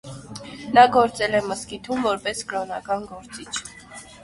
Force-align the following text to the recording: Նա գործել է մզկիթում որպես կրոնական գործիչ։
Նա 0.77 0.85
գործել 0.95 1.35
է 1.41 1.43
մզկիթում 1.51 2.03
որպես 2.09 2.43
կրոնական 2.49 3.09
գործիչ։ 3.13 3.49